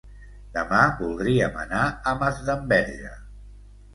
[0.53, 3.13] Demà voldríem anar a Masdenverge.